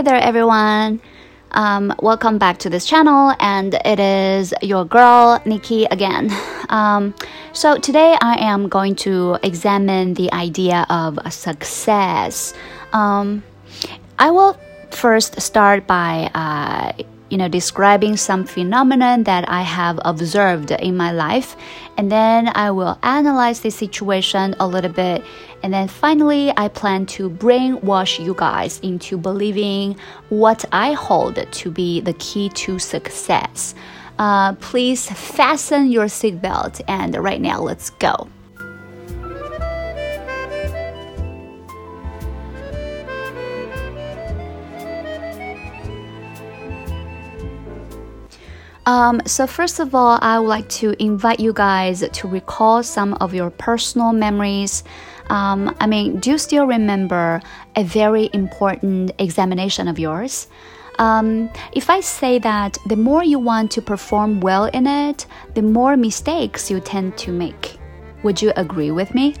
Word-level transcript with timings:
Hey 0.00 0.04
there, 0.04 0.16
everyone. 0.16 0.98
Um, 1.50 1.94
welcome 2.00 2.38
back 2.38 2.56
to 2.60 2.70
this 2.70 2.86
channel, 2.86 3.34
and 3.38 3.74
it 3.84 4.00
is 4.00 4.54
your 4.62 4.86
girl 4.86 5.42
Nikki 5.44 5.84
again. 5.84 6.30
Um, 6.70 7.14
so, 7.52 7.76
today 7.76 8.16
I 8.22 8.36
am 8.40 8.68
going 8.68 8.94
to 9.04 9.36
examine 9.42 10.14
the 10.14 10.32
idea 10.32 10.86
of 10.88 11.18
success. 11.30 12.54
Um, 12.94 13.42
I 14.18 14.30
will 14.30 14.56
first 14.90 15.38
start 15.38 15.86
by 15.86 16.30
uh, 16.32 16.92
you 17.30 17.38
know, 17.38 17.48
describing 17.48 18.16
some 18.16 18.44
phenomenon 18.44 19.24
that 19.24 19.48
I 19.48 19.62
have 19.62 19.98
observed 20.04 20.70
in 20.72 20.96
my 20.96 21.12
life. 21.12 21.56
And 21.96 22.10
then 22.10 22.50
I 22.54 22.70
will 22.70 22.98
analyze 23.02 23.60
the 23.60 23.70
situation 23.70 24.54
a 24.60 24.66
little 24.66 24.92
bit. 24.92 25.24
And 25.62 25.72
then 25.72 25.88
finally, 25.88 26.52
I 26.56 26.68
plan 26.68 27.06
to 27.06 27.30
brainwash 27.30 28.22
you 28.24 28.34
guys 28.36 28.80
into 28.80 29.16
believing 29.16 29.96
what 30.28 30.64
I 30.72 30.92
hold 30.92 31.46
to 31.50 31.70
be 31.70 32.00
the 32.00 32.14
key 32.14 32.48
to 32.50 32.78
success. 32.78 33.74
Uh, 34.18 34.52
please 34.54 35.08
fasten 35.10 35.90
your 35.90 36.06
seatbelt, 36.06 36.82
and 36.86 37.16
right 37.16 37.40
now, 37.40 37.60
let's 37.62 37.88
go. 37.88 38.28
Um, 48.86 49.20
so, 49.26 49.46
first 49.46 49.78
of 49.78 49.94
all, 49.94 50.18
I 50.22 50.38
would 50.38 50.48
like 50.48 50.68
to 50.80 51.00
invite 51.02 51.38
you 51.38 51.52
guys 51.52 52.02
to 52.08 52.28
recall 52.28 52.82
some 52.82 53.14
of 53.14 53.34
your 53.34 53.50
personal 53.50 54.12
memories. 54.12 54.84
Um, 55.28 55.76
I 55.80 55.86
mean, 55.86 56.18
do 56.18 56.30
you 56.30 56.38
still 56.38 56.66
remember 56.66 57.40
a 57.76 57.84
very 57.84 58.30
important 58.32 59.12
examination 59.18 59.86
of 59.86 59.98
yours? 59.98 60.48
Um, 60.98 61.50
if 61.72 61.88
I 61.88 62.00
say 62.00 62.38
that 62.40 62.78
the 62.86 62.96
more 62.96 63.22
you 63.22 63.38
want 63.38 63.70
to 63.72 63.82
perform 63.82 64.40
well 64.40 64.64
in 64.66 64.86
it, 64.86 65.26
the 65.54 65.62
more 65.62 65.96
mistakes 65.96 66.70
you 66.70 66.80
tend 66.80 67.16
to 67.18 67.32
make, 67.32 67.78
would 68.22 68.42
you 68.42 68.52
agree 68.56 68.90
with 68.90 69.14
me? 69.14 69.34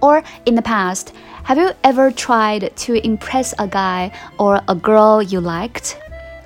Or 0.00 0.22
in 0.46 0.54
the 0.54 0.62
past, 0.62 1.14
have 1.44 1.58
you 1.58 1.72
ever 1.84 2.10
tried 2.10 2.74
to 2.76 3.06
impress 3.06 3.54
a 3.58 3.66
guy 3.66 4.12
or 4.38 4.60
a 4.68 4.74
girl 4.74 5.22
you 5.22 5.40
liked? 5.40 5.98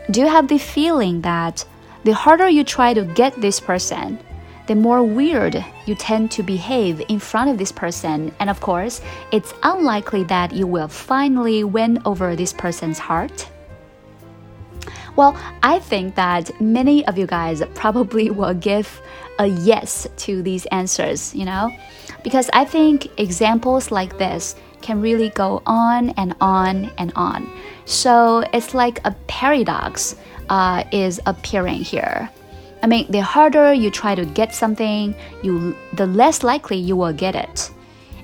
Do 0.08 0.20
you 0.20 0.28
have 0.28 0.46
the 0.46 0.58
feeling 0.58 1.22
that 1.22 1.64
the 2.04 2.14
harder 2.14 2.48
you 2.48 2.62
try 2.62 2.94
to 2.94 3.04
get 3.04 3.34
this 3.40 3.58
person, 3.58 4.20
the 4.68 4.76
more 4.76 5.02
weird 5.02 5.64
you 5.84 5.96
tend 5.96 6.30
to 6.32 6.44
behave 6.44 7.02
in 7.08 7.18
front 7.18 7.50
of 7.50 7.58
this 7.58 7.72
person, 7.72 8.32
and 8.38 8.48
of 8.48 8.60
course, 8.60 9.00
it's 9.32 9.52
unlikely 9.64 10.22
that 10.24 10.52
you 10.52 10.64
will 10.68 10.86
finally 10.86 11.64
win 11.64 12.00
over 12.04 12.36
this 12.36 12.52
person's 12.52 13.00
heart? 13.00 13.50
Well, 15.16 15.36
I 15.64 15.80
think 15.80 16.14
that 16.14 16.60
many 16.60 17.04
of 17.06 17.18
you 17.18 17.26
guys 17.26 17.60
probably 17.74 18.30
will 18.38 18.54
give 18.54 19.02
a 19.40 19.46
yes 19.46 20.06
to 20.18 20.40
these 20.40 20.66
answers, 20.66 21.34
you 21.34 21.44
know? 21.44 21.76
Because 22.22 22.48
I 22.52 22.64
think 22.64 23.08
examples 23.18 23.90
like 23.90 24.18
this 24.18 24.54
can 24.82 25.00
really 25.00 25.30
go 25.30 25.62
on 25.66 26.10
and 26.10 26.34
on 26.40 26.90
and 26.98 27.12
on. 27.16 27.50
So 27.84 28.44
it's 28.52 28.74
like 28.74 29.00
a 29.04 29.12
paradox 29.26 30.16
uh, 30.48 30.84
is 30.92 31.20
appearing 31.26 31.82
here. 31.82 32.30
I 32.82 32.86
mean, 32.86 33.10
the 33.10 33.22
harder 33.22 33.72
you 33.72 33.90
try 33.90 34.14
to 34.14 34.24
get 34.24 34.54
something, 34.54 35.14
you 35.42 35.76
the 35.94 36.06
less 36.06 36.42
likely 36.42 36.76
you 36.76 36.96
will 36.96 37.12
get 37.12 37.34
it. 37.34 37.70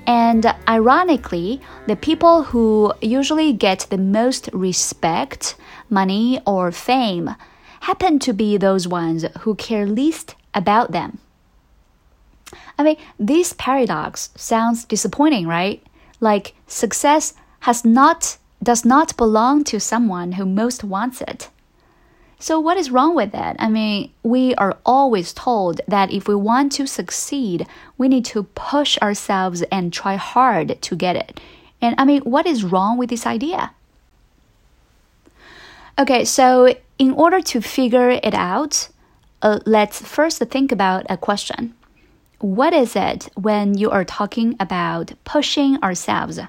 And 0.07 0.47
ironically, 0.69 1.61
the 1.87 1.97
people 1.97 2.43
who 2.43 2.93
usually 3.01 3.53
get 3.53 3.87
the 3.91 3.99
most 3.99 4.49
respect, 4.53 5.57
money, 5.89 6.41
or 6.47 6.73
fame 6.73 7.35
happen 7.81 8.19
to 8.21 8.33
be 8.33 8.57
those 8.57 8.87
ones 8.87 9.25
who 9.41 9.55
care 9.55 9.87
least 9.87 10.35
about 10.55 10.93
them. 10.93 11.19
I 12.79 12.83
mean, 12.83 12.97
this 13.19 13.55
paradox 13.57 14.31
sounds 14.37 14.85
disappointing, 14.85 15.47
right? 15.47 15.83
Like 16.22 16.55
success 16.66 17.34
has 17.60 17.84
not 17.84 18.38
does 18.62 18.84
not 18.84 19.16
belong 19.16 19.65
to 19.65 19.81
someone 19.81 20.33
who 20.33 20.47
most 20.47 20.84
wants 20.84 21.21
it. 21.21 21.50
So 22.38 22.60
what 22.60 22.77
is 22.77 22.91
wrong 22.91 23.15
with 23.15 23.33
that? 23.33 23.56
I 23.59 23.69
mean, 23.69 24.10
we 24.22 24.55
are 24.55 24.78
always 24.87 25.32
told 25.32 25.81
that 25.88 26.12
if 26.12 26.28
we 26.28 26.34
want 26.37 26.72
to 26.72 26.87
succeed, 26.87 27.66
we 27.99 28.06
need 28.09 28.25
to 28.27 28.44
push 28.55 28.97
ourselves 28.99 29.62
and 29.71 29.93
try 29.93 30.15
hard 30.15 30.81
to 30.81 30.97
get 30.97 31.16
it. 31.16 31.41
And 31.81 31.94
I 31.99 32.05
mean, 32.05 32.22
what 32.22 32.47
is 32.47 32.65
wrong 32.65 32.99
with 32.99 33.11
this 33.11 33.27
idea? 33.27 33.72
Okay, 35.99 36.25
so 36.25 36.75
in 36.99 37.12
order 37.12 37.41
to 37.41 37.61
figure 37.61 38.11
it 38.11 38.34
out, 38.34 38.88
uh, 39.43 39.59
let's 39.66 40.00
first 40.00 40.38
think 40.38 40.71
about 40.71 41.05
a 41.11 41.16
question 41.16 41.75
what 42.43 42.75
is 42.75 42.97
it 42.97 43.29
when 43.35 43.79
you 43.79 43.91
are 43.91 44.05
talking 44.05 44.57
about 44.59 45.13
pushing 45.25 45.81
ourselves? 45.83 46.41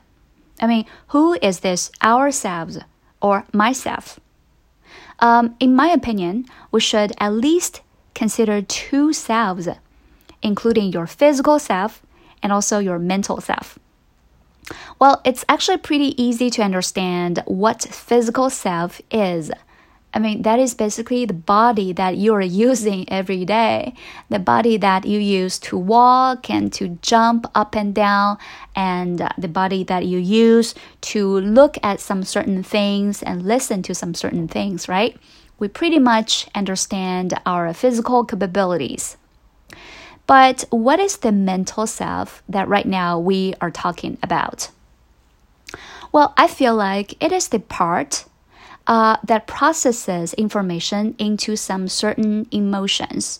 I 0.59 0.67
mean, 0.67 0.85
who 1.09 1.37
is 1.41 1.59
this 1.59 1.91
ourselves 2.03 2.79
or 3.21 3.45
myself? 3.53 4.19
Um, 5.19 5.55
in 5.59 5.75
my 5.75 5.89
opinion, 5.89 6.45
we 6.71 6.79
should 6.79 7.13
at 7.19 7.33
least 7.33 7.81
consider 8.15 8.61
two 8.63 9.13
selves, 9.13 9.69
including 10.41 10.91
your 10.91 11.05
physical 11.05 11.59
self 11.59 12.01
and 12.41 12.51
also 12.51 12.79
your 12.79 12.97
mental 12.97 13.39
self. 13.39 13.77
Well, 14.99 15.21
it's 15.23 15.45
actually 15.47 15.77
pretty 15.77 16.21
easy 16.21 16.49
to 16.51 16.63
understand 16.63 17.43
what 17.45 17.83
physical 17.83 18.49
self 18.49 18.99
is. 19.11 19.51
I 20.13 20.19
mean, 20.19 20.43
that 20.43 20.59
is 20.59 20.75
basically 20.75 21.25
the 21.25 21.33
body 21.33 21.91
that 21.93 22.17
you 22.17 22.35
are 22.35 22.41
using 22.41 23.09
every 23.11 23.45
day, 23.45 23.95
the 24.29 24.37
body 24.37 24.77
that 24.77 25.05
you 25.05 25.19
use 25.19 25.57
to 25.59 25.77
walk 25.77 26.51
and 26.51 26.71
to 26.73 26.99
jump 27.01 27.47
up 27.55 27.75
and 27.75 27.95
down, 27.95 28.37
and 28.75 29.27
the 29.37 29.47
body 29.47 29.83
that 29.85 30.05
you 30.05 30.19
use 30.19 30.75
to 31.01 31.39
look 31.39 31.77
at 31.81 31.99
some 31.99 32.23
certain 32.23 32.61
things 32.61 33.23
and 33.23 33.41
listen 33.41 33.81
to 33.83 33.95
some 33.95 34.13
certain 34.13 34.47
things, 34.47 34.87
right? 34.87 35.17
We 35.57 35.67
pretty 35.67 35.99
much 35.99 36.47
understand 36.53 37.33
our 37.45 37.73
physical 37.73 38.23
capabilities. 38.23 39.17
But 40.27 40.65
what 40.69 40.99
is 40.99 41.17
the 41.17 41.31
mental 41.31 41.87
self 41.87 42.43
that 42.47 42.67
right 42.67 42.85
now 42.85 43.19
we 43.19 43.55
are 43.59 43.71
talking 43.71 44.17
about? 44.21 44.69
Well, 46.11 46.33
I 46.37 46.47
feel 46.47 46.75
like 46.75 47.21
it 47.23 47.31
is 47.31 47.47
the 47.47 47.59
part 47.59 48.25
uh, 48.87 49.17
that 49.23 49.47
processes 49.47 50.33
information 50.33 51.15
into 51.17 51.55
some 51.55 51.87
certain 51.87 52.47
emotions. 52.51 53.39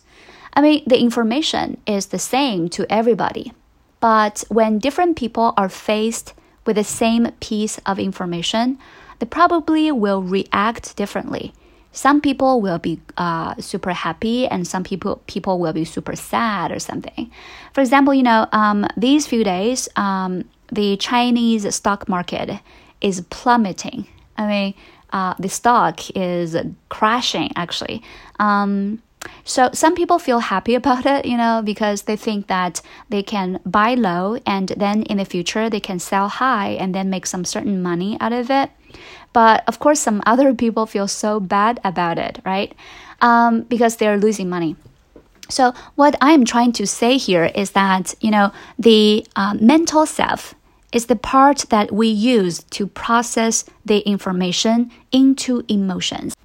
I 0.53 0.61
mean, 0.61 0.83
the 0.85 0.99
information 0.99 1.77
is 1.87 2.07
the 2.07 2.19
same 2.19 2.69
to 2.69 2.85
everybody, 2.91 3.53
but 3.99 4.43
when 4.49 4.79
different 4.79 5.17
people 5.17 5.53
are 5.57 5.69
faced 5.69 6.33
with 6.65 6.75
the 6.75 6.83
same 6.83 7.31
piece 7.39 7.79
of 7.85 7.99
information, 7.99 8.77
they 9.19 9.25
probably 9.25 9.91
will 9.91 10.21
react 10.21 10.95
differently. 10.95 11.53
Some 11.91 12.21
people 12.21 12.59
will 12.59 12.79
be 12.79 12.99
uh, 13.17 13.55
super 13.59 13.91
happy, 13.91 14.47
and 14.47 14.67
some 14.67 14.83
people 14.83 15.21
people 15.27 15.59
will 15.59 15.73
be 15.73 15.85
super 15.85 16.15
sad 16.15 16.71
or 16.71 16.79
something. 16.79 17.31
For 17.73 17.81
example, 17.81 18.13
you 18.15 18.23
know, 18.23 18.47
um, 18.51 18.87
these 18.97 19.27
few 19.27 19.43
days, 19.43 19.87
um, 19.95 20.45
the 20.71 20.97
Chinese 20.97 21.73
stock 21.75 22.09
market 22.09 22.59
is 22.99 23.21
plummeting. 23.29 24.07
I 24.37 24.47
mean, 24.47 24.73
uh, 25.13 25.35
the 25.39 25.49
stock 25.49 25.99
is 26.15 26.57
crashing 26.89 27.51
actually. 27.55 28.01
Um, 28.39 29.01
so 29.45 29.69
some 29.73 29.95
people 29.95 30.19
feel 30.19 30.39
happy 30.39 30.75
about 30.81 31.05
it, 31.05 31.25
you 31.25 31.37
know, 31.37 31.61
because 31.63 32.03
they 32.03 32.15
think 32.15 32.47
that 32.47 32.81
they 33.09 33.23
can 33.23 33.59
buy 33.65 33.93
low 33.93 34.37
and 34.45 34.69
then 34.75 35.03
in 35.03 35.17
the 35.17 35.25
future 35.25 35.69
they 35.69 35.79
can 35.79 35.99
sell 35.99 36.27
high 36.27 36.69
and 36.69 36.93
then 36.93 37.09
make 37.09 37.25
some 37.25 37.45
certain 37.45 37.81
money 37.81 38.17
out 38.19 38.33
of 38.33 38.49
it. 38.49 38.71
But 39.31 39.63
of 39.67 39.79
course, 39.79 39.99
some 39.99 40.21
other 40.25 40.53
people 40.53 40.85
feel 40.85 41.07
so 41.07 41.39
bad 41.39 41.79
about 41.83 42.17
it, 42.17 42.39
right? 42.45 42.73
Um, 43.21 43.61
because 43.61 43.97
they're 43.97 44.17
losing 44.17 44.49
money. 44.49 44.75
So 45.49 45.73
what 45.95 46.15
I'm 46.21 46.45
trying 46.45 46.71
to 46.73 46.87
say 46.87 47.17
here 47.17 47.45
is 47.53 47.71
that 47.71 48.15
you 48.21 48.31
know 48.31 48.51
the 48.79 49.25
uh, 49.35 49.55
mental 49.59 50.05
self 50.05 50.55
is 50.93 51.07
the 51.07 51.15
part 51.15 51.65
that 51.69 51.91
we 51.91 52.07
use 52.07 52.63
to 52.63 52.87
process 52.87 53.65
the 53.83 53.99
information 53.99 54.91
into 55.11 55.63
emotions. 55.67 56.35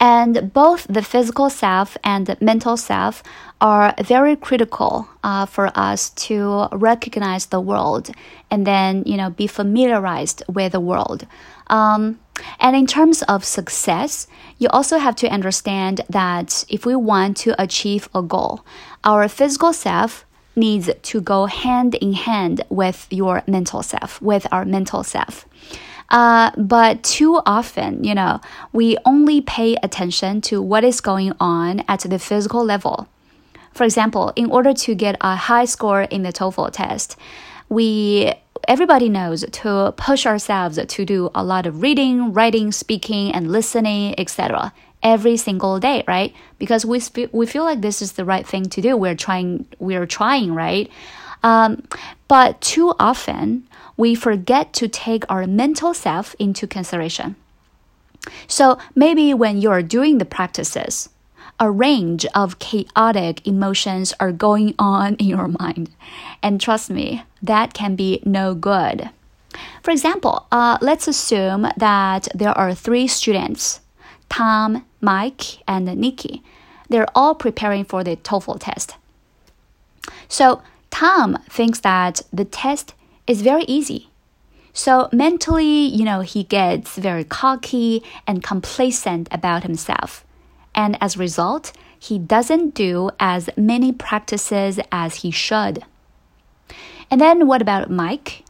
And 0.00 0.52
both 0.52 0.86
the 0.88 1.02
physical 1.02 1.50
self 1.50 1.96
and 2.02 2.26
the 2.26 2.36
mental 2.40 2.76
self 2.76 3.22
are 3.60 3.94
very 4.02 4.34
critical 4.34 5.06
uh, 5.22 5.44
for 5.44 5.70
us 5.74 6.10
to 6.10 6.68
recognize 6.72 7.46
the 7.46 7.60
world 7.60 8.10
and 8.50 8.66
then, 8.66 9.02
you 9.04 9.18
know, 9.18 9.28
be 9.28 9.46
familiarized 9.46 10.42
with 10.48 10.72
the 10.72 10.80
world. 10.80 11.26
Um, 11.66 12.18
and 12.58 12.74
in 12.74 12.86
terms 12.86 13.22
of 13.24 13.44
success, 13.44 14.26
you 14.56 14.68
also 14.70 14.96
have 14.98 15.14
to 15.16 15.28
understand 15.28 16.00
that 16.08 16.64
if 16.70 16.86
we 16.86 16.96
want 16.96 17.36
to 17.38 17.62
achieve 17.62 18.08
a 18.14 18.22
goal, 18.22 18.64
our 19.04 19.28
physical 19.28 19.74
self 19.74 20.24
needs 20.60 20.88
to 21.02 21.20
go 21.20 21.46
hand 21.46 21.96
in 21.96 22.12
hand 22.12 22.62
with 22.68 23.06
your 23.10 23.42
mental 23.46 23.82
self, 23.82 24.22
with 24.22 24.46
our 24.52 24.64
mental 24.64 25.02
self. 25.02 25.46
Uh, 26.10 26.50
but 26.56 27.02
too 27.02 27.40
often, 27.46 28.04
you 28.04 28.14
know, 28.14 28.40
we 28.72 28.96
only 29.04 29.40
pay 29.40 29.76
attention 29.82 30.40
to 30.40 30.60
what 30.60 30.84
is 30.84 31.00
going 31.00 31.32
on 31.40 31.82
at 31.88 32.00
the 32.00 32.18
physical 32.18 32.64
level. 32.64 33.08
For 33.72 33.84
example, 33.84 34.32
in 34.34 34.50
order 34.50 34.74
to 34.74 34.94
get 34.94 35.16
a 35.20 35.36
high 35.36 35.64
score 35.64 36.02
in 36.02 36.22
the 36.22 36.32
TOEFL 36.32 36.72
test, 36.72 37.16
we 37.68 38.34
everybody 38.68 39.08
knows 39.08 39.44
to 39.50 39.94
push 39.96 40.26
ourselves 40.26 40.78
to 40.86 41.04
do 41.04 41.30
a 41.34 41.42
lot 41.42 41.66
of 41.66 41.80
reading, 41.80 42.32
writing, 42.32 42.72
speaking, 42.72 43.32
and 43.32 43.50
listening, 43.50 44.14
etc. 44.18 44.72
every 45.02 45.36
single 45.36 45.80
day, 45.80 46.04
right? 46.06 46.34
Because 46.58 46.84
we 46.84 47.00
we 47.32 47.46
feel 47.46 47.64
like 47.64 47.80
this 47.80 48.02
is 48.02 48.12
the 48.12 48.24
right 48.24 48.46
thing 48.46 48.64
to 48.64 48.80
do. 48.80 48.96
We're 48.96 49.14
trying, 49.14 49.66
we're 49.78 50.06
trying, 50.06 50.54
right? 50.54 50.90
Um, 51.42 51.82
but 52.28 52.60
too 52.60 52.94
often 52.98 53.66
we 53.96 54.14
forget 54.14 54.72
to 54.74 54.88
take 54.88 55.24
our 55.28 55.46
mental 55.46 55.94
self 55.94 56.34
into 56.38 56.66
consideration. 56.66 57.36
So 58.46 58.78
maybe 58.94 59.32
when 59.32 59.58
you're 59.58 59.82
doing 59.82 60.18
the 60.18 60.24
practices, 60.26 61.08
a 61.58 61.70
range 61.70 62.26
of 62.34 62.58
chaotic 62.58 63.46
emotions 63.46 64.14
are 64.20 64.32
going 64.32 64.74
on 64.78 65.14
in 65.16 65.26
your 65.26 65.48
mind. 65.48 65.90
And 66.42 66.60
trust 66.60 66.90
me, 66.90 67.24
that 67.42 67.74
can 67.74 67.96
be 67.96 68.22
no 68.24 68.54
good. 68.54 69.10
For 69.82 69.90
example, 69.90 70.46
uh, 70.52 70.78
let's 70.80 71.08
assume 71.08 71.66
that 71.76 72.28
there 72.34 72.56
are 72.56 72.74
three 72.74 73.06
students 73.06 73.80
Tom, 74.30 74.86
Mike, 75.00 75.62
and 75.66 75.86
Nikki. 75.96 76.42
They're 76.88 77.08
all 77.14 77.34
preparing 77.34 77.84
for 77.84 78.02
the 78.02 78.16
TOEFL 78.16 78.58
test. 78.60 78.96
So, 80.28 80.62
Tom 80.90 81.38
thinks 81.48 81.80
that 81.80 82.22
the 82.32 82.44
test 82.44 82.94
is 83.26 83.42
very 83.42 83.62
easy. 83.64 84.08
So 84.72 85.08
mentally, 85.12 85.86
you 85.86 86.04
know, 86.04 86.20
he 86.20 86.44
gets 86.44 86.96
very 86.96 87.24
cocky 87.24 88.02
and 88.26 88.42
complacent 88.42 89.28
about 89.30 89.62
himself 89.62 90.24
and 90.74 90.96
as 91.00 91.16
a 91.16 91.18
result, 91.18 91.72
he 91.98 92.18
doesn't 92.18 92.74
do 92.74 93.10
as 93.18 93.50
many 93.56 93.92
practices 93.92 94.80
as 94.90 95.16
he 95.16 95.30
should. 95.30 95.84
And 97.10 97.20
then 97.20 97.46
what 97.46 97.60
about 97.60 97.90
Mike? 97.90 98.44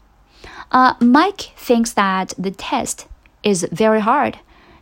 Uh, 0.71 0.95
Mike 1.01 1.53
thinks 1.57 1.93
that 1.95 2.35
the 2.39 2.51
test 2.51 3.07
is 3.43 3.67
very 3.73 4.01
hard. 4.01 4.39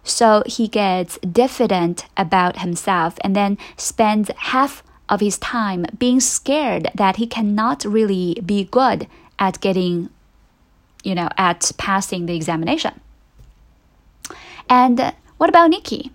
So 0.08 0.42
he 0.46 0.68
gets 0.68 1.18
diffident 1.18 2.06
about 2.16 2.60
himself 2.60 3.18
and 3.20 3.36
then 3.36 3.58
spends 3.76 4.30
half 4.36 4.82
of 5.08 5.20
his 5.20 5.38
time 5.38 5.86
being 5.98 6.18
scared 6.20 6.90
that 6.94 7.16
he 7.16 7.26
cannot 7.26 7.84
really 7.84 8.40
be 8.44 8.64
good 8.64 9.06
at 9.38 9.60
getting, 9.60 10.08
you 11.04 11.14
know, 11.14 11.28
at 11.36 11.72
passing 11.76 12.26
the 12.26 12.34
examination. 12.34 13.00
And 14.68 15.14
what 15.36 15.50
about 15.50 15.70
Nikki? 15.70 16.10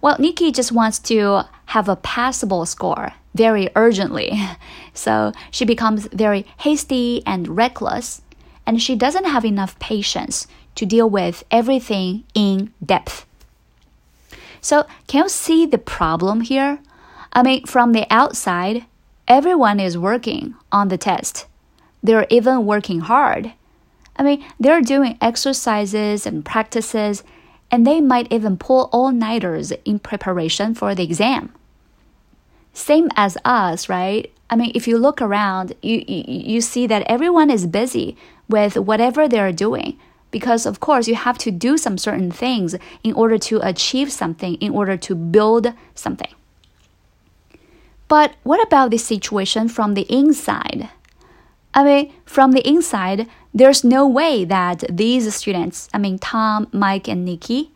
Well, 0.00 0.16
Nikki 0.18 0.52
just 0.52 0.72
wants 0.72 0.98
to 1.00 1.42
have 1.66 1.88
a 1.88 1.96
passable 1.96 2.64
score 2.64 3.12
very 3.34 3.68
urgently. 3.74 4.32
So 4.94 5.32
she 5.50 5.66
becomes 5.66 6.06
very 6.06 6.46
hasty 6.56 7.22
and 7.26 7.54
reckless, 7.54 8.22
and 8.64 8.80
she 8.80 8.96
doesn't 8.96 9.26
have 9.26 9.44
enough 9.44 9.78
patience 9.78 10.46
to 10.76 10.86
deal 10.86 11.10
with 11.10 11.44
everything 11.50 12.24
in 12.34 12.72
depth. 12.84 13.26
So, 14.60 14.86
can 15.06 15.24
you 15.24 15.28
see 15.28 15.66
the 15.66 15.78
problem 15.78 16.40
here? 16.40 16.78
I 17.32 17.42
mean, 17.42 17.66
from 17.66 17.92
the 17.92 18.06
outside, 18.10 18.84
everyone 19.28 19.80
is 19.80 19.98
working 19.98 20.54
on 20.72 20.88
the 20.88 20.98
test. 20.98 21.46
They're 22.02 22.26
even 22.30 22.66
working 22.66 23.00
hard. 23.00 23.52
I 24.16 24.22
mean, 24.22 24.44
they're 24.58 24.80
doing 24.80 25.18
exercises 25.20 26.26
and 26.26 26.44
practices 26.44 27.22
and 27.70 27.86
they 27.86 28.00
might 28.00 28.32
even 28.32 28.56
pull 28.56 28.88
all 28.92 29.10
nighters 29.10 29.72
in 29.84 29.98
preparation 29.98 30.74
for 30.74 30.94
the 30.94 31.02
exam. 31.02 31.52
Same 32.72 33.08
as 33.16 33.36
us, 33.44 33.88
right? 33.88 34.32
I 34.48 34.56
mean, 34.56 34.72
if 34.74 34.86
you 34.86 34.98
look 34.98 35.20
around, 35.20 35.74
you, 35.82 36.04
you, 36.06 36.24
you 36.26 36.60
see 36.60 36.86
that 36.86 37.02
everyone 37.06 37.50
is 37.50 37.66
busy 37.66 38.16
with 38.48 38.76
whatever 38.76 39.26
they're 39.26 39.52
doing 39.52 39.98
because, 40.36 40.66
of 40.66 40.80
course, 40.80 41.08
you 41.08 41.14
have 41.14 41.38
to 41.38 41.50
do 41.50 41.78
some 41.78 41.96
certain 41.96 42.30
things 42.30 42.74
in 43.02 43.14
order 43.14 43.38
to 43.38 43.58
achieve 43.66 44.12
something, 44.12 44.56
in 44.56 44.70
order 44.70 44.94
to 44.94 45.14
build 45.14 45.72
something. 45.94 46.34
But 48.06 48.34
what 48.42 48.62
about 48.62 48.90
the 48.90 48.98
situation 48.98 49.66
from 49.66 49.94
the 49.94 50.06
inside? 50.12 50.90
I 51.72 51.84
mean, 51.84 52.12
from 52.26 52.52
the 52.52 52.68
inside, 52.68 53.26
there's 53.54 53.82
no 53.82 54.06
way 54.06 54.44
that 54.44 54.84
these 54.90 55.34
students, 55.34 55.88
I 55.94 55.96
mean, 55.96 56.18
Tom, 56.18 56.68
Mike, 56.70 57.08
and 57.08 57.24
Nikki, 57.24 57.70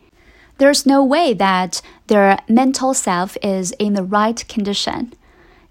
there's 0.59 0.85
no 0.85 1.03
way 1.03 1.33
that 1.33 1.81
their 2.05 2.37
mental 2.47 2.93
self 2.93 3.37
is 3.41 3.71
in 3.79 3.95
the 3.95 4.03
right 4.03 4.47
condition. 4.47 5.13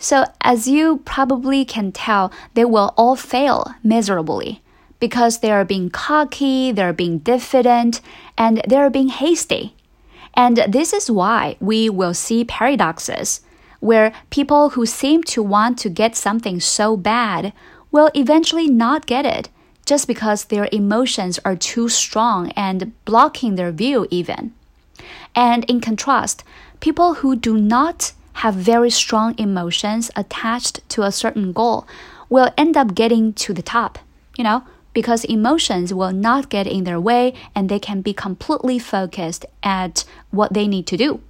So, 0.00 0.24
as 0.40 0.66
you 0.66 1.02
probably 1.04 1.64
can 1.64 1.92
tell, 1.92 2.32
they 2.54 2.64
will 2.64 2.92
all 2.96 3.14
fail 3.14 3.76
miserably 3.84 4.60
because 5.00 5.38
they 5.38 5.50
are 5.50 5.64
being 5.64 5.90
cocky, 5.90 6.70
they're 6.72 6.92
being 6.92 7.18
diffident, 7.18 8.00
and 8.38 8.62
they're 8.68 8.90
being 8.90 9.08
hasty. 9.08 9.74
And 10.34 10.58
this 10.68 10.92
is 10.92 11.10
why 11.10 11.56
we 11.60 11.90
will 11.90 12.14
see 12.14 12.44
paradoxes 12.44 13.40
where 13.80 14.12
people 14.28 14.70
who 14.70 14.86
seem 14.86 15.22
to 15.24 15.42
want 15.42 15.78
to 15.78 15.88
get 15.88 16.14
something 16.14 16.60
so 16.60 16.96
bad 16.96 17.52
will 17.90 18.10
eventually 18.14 18.68
not 18.68 19.06
get 19.06 19.26
it 19.26 19.48
just 19.86 20.06
because 20.06 20.44
their 20.44 20.68
emotions 20.70 21.40
are 21.44 21.56
too 21.56 21.88
strong 21.88 22.50
and 22.50 22.92
blocking 23.04 23.56
their 23.56 23.72
view, 23.72 24.06
even. 24.10 24.54
And 25.34 25.64
in 25.64 25.80
contrast, 25.80 26.44
people 26.78 27.14
who 27.14 27.34
do 27.34 27.56
not 27.56 28.12
have 28.34 28.54
very 28.54 28.90
strong 28.90 29.34
emotions 29.38 30.10
attached 30.14 30.88
to 30.90 31.02
a 31.02 31.10
certain 31.10 31.52
goal 31.52 31.86
will 32.28 32.50
end 32.56 32.76
up 32.76 32.94
getting 32.94 33.32
to 33.32 33.52
the 33.52 33.62
top, 33.62 33.98
you 34.36 34.44
know, 34.44 34.62
because 34.92 35.24
emotions 35.24 35.94
will 35.94 36.12
not 36.12 36.48
get 36.48 36.66
in 36.66 36.84
their 36.84 37.00
way 37.00 37.34
and 37.54 37.68
they 37.68 37.78
can 37.78 38.00
be 38.00 38.12
completely 38.12 38.78
focused 38.78 39.46
at 39.62 40.04
what 40.30 40.52
they 40.52 40.66
need 40.66 40.86
to 40.86 40.96
do. 40.96 41.20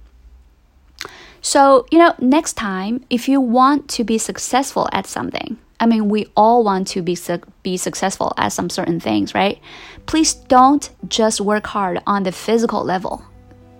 So, 1.41 1.85
you 1.91 1.97
know, 1.97 2.13
next 2.19 2.53
time, 2.53 3.03
if 3.09 3.27
you 3.27 3.41
want 3.41 3.89
to 3.89 4.03
be 4.03 4.17
successful 4.17 4.87
at 4.91 5.07
something, 5.07 5.57
I 5.79 5.87
mean, 5.87 6.09
we 6.09 6.27
all 6.37 6.63
want 6.63 6.87
to 6.89 7.01
be 7.01 7.15
su 7.15 7.39
be 7.63 7.75
successful 7.77 8.33
at 8.37 8.53
some 8.53 8.69
certain 8.69 8.99
things, 8.99 9.33
right? 9.33 9.59
Please 10.05 10.35
don't 10.35 10.91
just 11.07 11.41
work 11.41 11.65
hard 11.65 11.99
on 12.05 12.21
the 12.21 12.31
physical 12.31 12.83
level. 12.83 13.23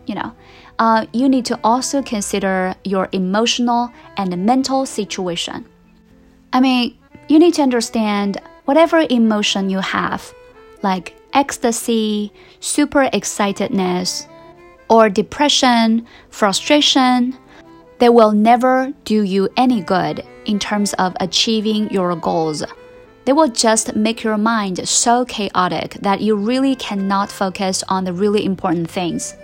You 0.07 0.15
know, 0.15 0.33
uh, 0.79 1.05
you 1.13 1.29
need 1.29 1.45
to 1.45 1.59
also 1.63 2.01
consider 2.01 2.73
your 2.83 3.07
emotional 3.11 3.91
and 4.17 4.35
mental 4.45 4.87
situation. 4.87 5.67
I 6.51 6.59
mean, 6.59 6.97
you 7.29 7.37
need 7.37 7.53
to 7.53 7.61
understand 7.61 8.41
whatever 8.65 9.05
emotion 9.09 9.69
you 9.69 9.79
have, 9.79 10.33
like 10.83 11.15
ecstasy, 11.33 12.31
super 12.59 13.09
excitedness, 13.13 14.27
or 14.89 15.09
depression, 15.09 16.05
frustration, 16.29 17.37
they 17.99 18.09
will 18.09 18.31
never 18.31 18.91
do 19.05 19.23
you 19.23 19.47
any 19.57 19.81
good 19.81 20.25
in 20.45 20.59
terms 20.59 20.93
of 20.93 21.15
achieving 21.19 21.89
your 21.91 22.15
goals. 22.15 22.63
They 23.25 23.33
will 23.33 23.47
just 23.47 23.95
make 23.95 24.23
your 24.23 24.37
mind 24.37 24.87
so 24.87 25.23
chaotic 25.25 25.93
that 26.01 26.21
you 26.21 26.35
really 26.35 26.75
cannot 26.75 27.31
focus 27.31 27.83
on 27.87 28.03
the 28.03 28.13
really 28.13 28.43
important 28.43 28.89
things. 28.89 29.35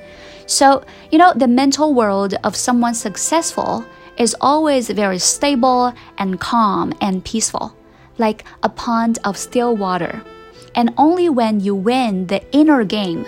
So, 0.48 0.84
you 1.12 1.18
know, 1.18 1.34
the 1.36 1.48
mental 1.48 1.94
world 1.94 2.34
of 2.44 2.56
someone 2.56 2.96
successful 2.96 3.86
is 4.18 4.36
always 4.42 4.90
very 4.90 5.20
stable 5.20 5.94
and 6.18 6.40
calm 6.40 6.94
and 7.02 7.24
peaceful, 7.24 7.76
like 8.18 8.44
a 8.64 8.70
pond 8.70 9.20
of 9.24 9.38
still 9.38 9.76
water. 9.76 10.22
And 10.76 10.94
only 10.98 11.30
when 11.30 11.60
you 11.60 11.76
win 11.76 12.28
the 12.28 12.42
inner 12.52 12.84
game 12.84 13.26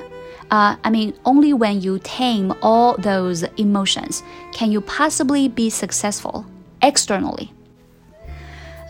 uh, 0.51 0.75
I 0.83 0.89
mean, 0.89 1.13
only 1.25 1.53
when 1.53 1.81
you 1.81 1.99
tame 2.03 2.53
all 2.61 2.97
those 2.97 3.43
emotions 3.57 4.23
can 4.51 4.71
you 4.71 4.81
possibly 4.81 5.47
be 5.47 5.69
successful 5.69 6.45
externally. 6.81 7.53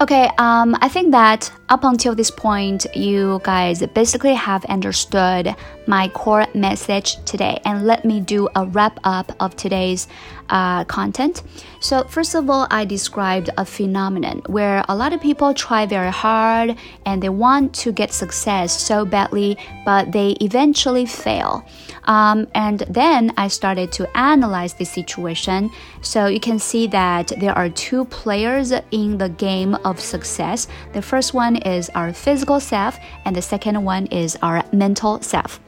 Okay, 0.01 0.29
um, 0.37 0.77
I 0.79 0.87
think 0.87 1.11
that 1.11 1.51
up 1.67 1.83
until 1.83 2.15
this 2.15 2.31
point, 2.31 2.85
you 2.95 3.41
guys 3.43 3.85
basically 3.87 4.33
have 4.33 4.63
understood 4.65 5.53
my 5.89 6.07
core 6.09 6.45
message 6.53 7.17
today. 7.25 7.59
And 7.65 7.85
let 7.85 8.05
me 8.05 8.21
do 8.21 8.47
a 8.55 8.65
wrap 8.67 8.99
up 9.03 9.31
of 9.39 9.55
today's 9.55 10.07
uh, 10.49 10.83
content. 10.85 11.41
So, 11.79 12.03
first 12.03 12.35
of 12.35 12.49
all, 12.49 12.67
I 12.69 12.85
described 12.85 13.49
a 13.57 13.65
phenomenon 13.65 14.43
where 14.45 14.83
a 14.87 14.95
lot 14.95 15.13
of 15.13 15.19
people 15.19 15.53
try 15.53 15.87
very 15.87 16.11
hard 16.11 16.77
and 17.05 17.23
they 17.23 17.29
want 17.29 17.73
to 17.75 17.91
get 17.91 18.13
success 18.13 18.79
so 18.79 19.03
badly, 19.03 19.57
but 19.83 20.11
they 20.11 20.31
eventually 20.41 21.05
fail. 21.05 21.65
Um, 22.05 22.47
and 22.53 22.79
then 22.89 23.33
I 23.37 23.47
started 23.47 23.91
to 23.93 24.17
analyze 24.17 24.73
the 24.73 24.85
situation. 24.85 25.71
So, 26.01 26.27
you 26.27 26.39
can 26.39 26.59
see 26.59 26.85
that 26.87 27.31
there 27.39 27.57
are 27.57 27.69
two 27.69 28.05
players 28.05 28.71
in 28.91 29.17
the 29.17 29.29
game 29.29 29.73
of 29.85 29.99
success. 29.99 30.67
The 30.93 31.01
first 31.01 31.33
one 31.33 31.55
is 31.55 31.89
our 31.95 32.13
physical 32.13 32.59
self, 32.59 32.99
and 33.25 33.35
the 33.35 33.41
second 33.41 33.83
one 33.83 34.05
is 34.07 34.37
our 34.43 34.63
mental 34.71 35.21
self. 35.21 35.59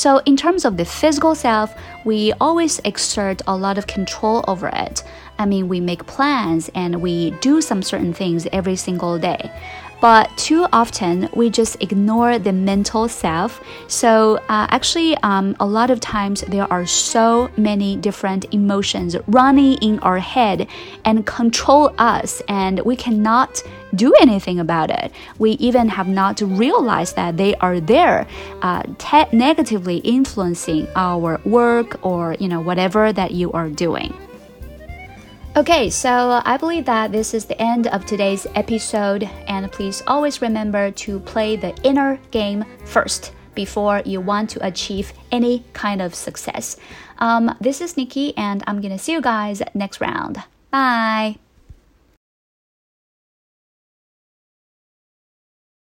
So, 0.00 0.22
in 0.24 0.34
terms 0.34 0.64
of 0.64 0.78
the 0.78 0.86
physical 0.86 1.34
self, 1.34 1.74
we 2.06 2.32
always 2.40 2.78
exert 2.86 3.42
a 3.46 3.54
lot 3.54 3.76
of 3.76 3.86
control 3.86 4.42
over 4.48 4.68
it. 4.68 5.04
I 5.38 5.44
mean, 5.44 5.68
we 5.68 5.78
make 5.78 6.06
plans 6.06 6.70
and 6.74 7.02
we 7.02 7.32
do 7.42 7.60
some 7.60 7.82
certain 7.82 8.14
things 8.14 8.48
every 8.50 8.76
single 8.76 9.18
day 9.18 9.52
but 10.00 10.34
too 10.36 10.66
often 10.72 11.28
we 11.34 11.50
just 11.50 11.82
ignore 11.82 12.38
the 12.38 12.52
mental 12.52 13.08
self. 13.08 13.62
So, 13.88 14.36
uh, 14.48 14.66
actually, 14.70 15.16
um, 15.18 15.56
a 15.60 15.66
lot 15.66 15.90
of 15.90 16.00
times 16.00 16.42
there 16.42 16.70
are 16.72 16.86
so 16.86 17.50
many 17.56 17.96
different 17.96 18.46
emotions 18.52 19.16
running 19.26 19.74
in 19.74 19.98
our 20.00 20.18
head 20.18 20.66
and 21.04 21.26
control 21.26 21.92
us, 21.98 22.42
and 22.48 22.80
we 22.80 22.96
cannot 22.96 23.62
do 23.94 24.14
anything 24.20 24.60
about 24.60 24.90
it. 24.90 25.12
We 25.38 25.52
even 25.52 25.88
have 25.88 26.08
not 26.08 26.40
realized 26.40 27.16
that 27.16 27.36
they 27.36 27.54
are 27.56 27.80
there, 27.80 28.26
uh, 28.62 28.82
negatively 29.32 29.98
influencing 29.98 30.86
our 30.94 31.40
work 31.44 31.98
or 32.04 32.36
you 32.38 32.48
know 32.48 32.60
whatever 32.60 33.12
that 33.12 33.32
you 33.32 33.52
are 33.52 33.68
doing. 33.68 34.14
Okay, 35.56 35.90
so 35.90 36.40
I 36.44 36.56
believe 36.56 36.84
that 36.84 37.10
this 37.10 37.34
is 37.34 37.44
the 37.44 37.60
end 37.60 37.88
of 37.88 38.06
today's 38.06 38.46
episode, 38.54 39.28
and 39.48 39.70
please 39.72 40.00
always 40.06 40.40
remember 40.40 40.92
to 40.92 41.18
play 41.20 41.56
the 41.56 41.74
inner 41.82 42.20
game 42.30 42.64
first 42.84 43.32
before 43.56 44.00
you 44.06 44.20
want 44.20 44.48
to 44.50 44.64
achieve 44.64 45.12
any 45.32 45.64
kind 45.72 46.00
of 46.00 46.14
success. 46.14 46.76
Um, 47.18 47.52
this 47.60 47.80
is 47.80 47.96
Nikki, 47.96 48.36
and 48.36 48.62
I'm 48.68 48.80
gonna 48.80 48.98
see 48.98 49.10
you 49.10 49.20
guys 49.20 49.60
next 49.74 50.00
round. 50.00 50.40
Bye. 50.70 51.38